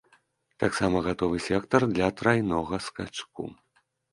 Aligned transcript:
Таксама 0.63 1.01
гатовы 1.09 1.43
сектар 1.49 1.81
для 1.93 2.07
трайнога 2.23 2.83
скачку. 2.89 3.43